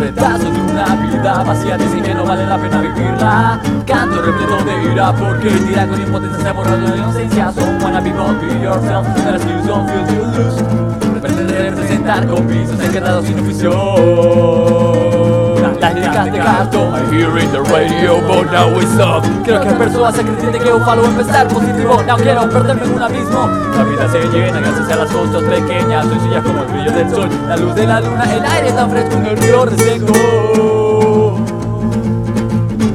[0.00, 1.76] pedazo de una vida vacía.
[1.76, 3.60] Dicen que no vale la pena vivirla.
[3.86, 7.52] Canto repleto de ira porque tira con impotencia se borrado la inocencia.
[7.52, 9.06] So wanna be bold, be yourself.
[9.24, 11.20] That excuse don't feel you lose.
[11.20, 14.99] Pretender representar con pisos quedado sin oficio
[15.88, 19.22] líricas de cartón I hear in the radio, but now it's up.
[19.44, 22.02] Creo que personas se creen que un falo empezar positivo.
[22.06, 23.48] No quiero perderme en un abismo.
[23.76, 26.06] La vida se llena gracias a las cosas pequeñas.
[26.06, 27.28] Sencillas como el brillo del sol.
[27.48, 30.12] La luz de la luna, el aire tan fresco en el río reseco.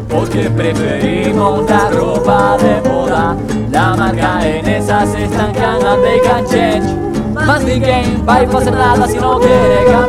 [0.09, 3.35] Porque preferimos la ropa de moda.
[3.71, 7.05] La marca en esas they can change
[7.45, 10.04] más ni game, va a hacer nada si no quiere Así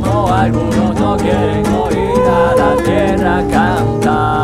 [0.00, 4.38] como algunos no quieren oír a la tierra cantar.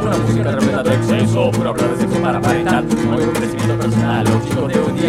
[0.00, 3.76] Una música repleta de exceso, pura habla de sexo para aparentar No hay un crecimiento
[3.76, 4.26] personal,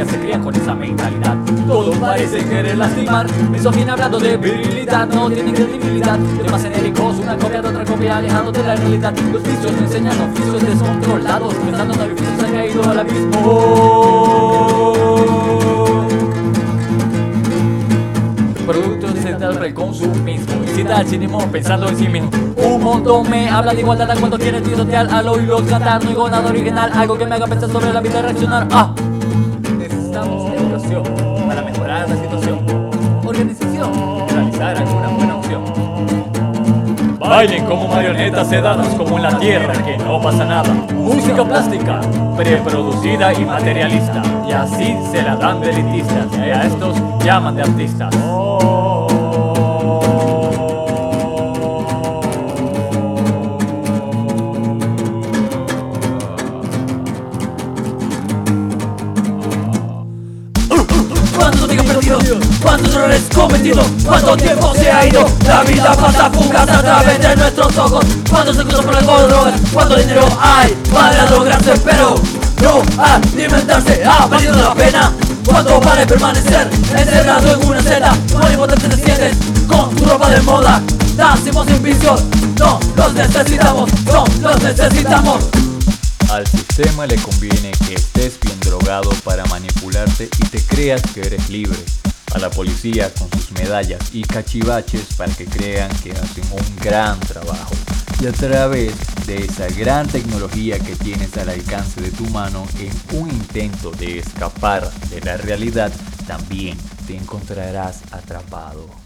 [0.06, 1.38] se crían con esa mentalidad.
[1.68, 5.08] Todos parecen querer lastimar, misógina hablando de virilidad.
[5.08, 9.14] No tienen credibilidad, temas genéricos, una copia de otra copia alejado de la realidad.
[9.32, 11.54] Los vicios no enseñan oficios descontrolados.
[11.56, 14.14] Pensando en orificios se han caído al abismo.
[18.66, 22.30] Productos central para el consumismo Incita al cinismo pensando en sí mismo.
[22.56, 26.50] Un montón me habla de igualdad cuando quiere tirotear Al oírlo cantar, no digo nada
[26.50, 28.68] original Algo que me haga pensar sobre la vida y reaccionar.
[28.72, 28.96] Ah,
[37.30, 40.74] Bailen como marionetas sedadas como en la tierra que no pasa nada.
[40.94, 42.02] Música plástica,
[42.36, 44.22] preproducida y materialista.
[44.48, 45.72] Y así se la dan de.
[45.74, 48.14] Y a estos llaman de artistas.
[48.16, 49.13] ¿Cuántos
[62.62, 63.86] ¿Cuántos errores cometidos?
[64.06, 65.26] ¿Cuánto tiempo se ha ido?
[65.46, 69.62] La vida pasa fugaz a través de nuestros ojos ¿Cuántos segundos por alcohol drogas?
[69.74, 71.74] ¿Cuánto dinero hay para drogarse?
[71.84, 72.16] Pero
[72.62, 75.12] no alimentarse ha valido la pena
[75.46, 78.18] ¿Cuánto vale permanecer encerrado en una celda?
[78.32, 80.82] ¿Cuán impotente te sientes con tu ropa de moda?
[81.18, 82.24] Nacimos sin vicios,
[82.58, 85.44] no los necesitamos, no los necesitamos
[86.32, 91.50] Al sistema le conviene que estés bien drogado para manipularte y te creas que eres
[91.50, 91.78] libre.
[92.34, 97.20] A la policía con sus medallas y cachivaches para que crean que hacen un gran
[97.20, 97.76] trabajo.
[98.22, 98.94] Y a través
[99.28, 104.20] de esa gran tecnología que tienes al alcance de tu mano en un intento de
[104.20, 105.92] escapar de la realidad,
[106.26, 109.03] también te encontrarás atrapado.